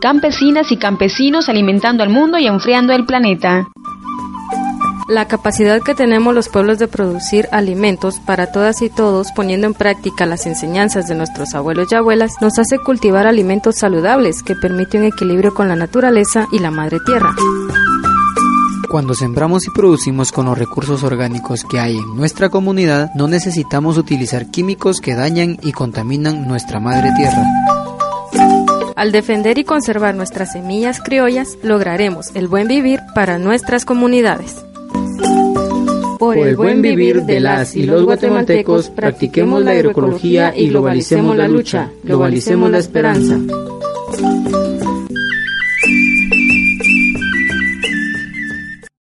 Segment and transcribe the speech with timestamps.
[0.00, 3.66] Campesinas y campesinos alimentando al mundo y enfriando el planeta.
[5.08, 9.74] La capacidad que tenemos los pueblos de producir alimentos para todas y todos, poniendo en
[9.74, 15.02] práctica las enseñanzas de nuestros abuelos y abuelas, nos hace cultivar alimentos saludables que permiten
[15.02, 17.36] un equilibrio con la naturaleza y la madre tierra.
[18.90, 23.98] Cuando sembramos y producimos con los recursos orgánicos que hay en nuestra comunidad, no necesitamos
[23.98, 27.42] utilizar químicos que dañan y contaminan nuestra madre tierra.
[28.94, 34.64] Al defender y conservar nuestras semillas criollas, lograremos el buen vivir para nuestras comunidades.
[36.18, 41.48] Por el buen vivir de las y los guatemaltecos, practiquemos la agroecología y globalicemos la
[41.48, 43.38] lucha, globalicemos la esperanza.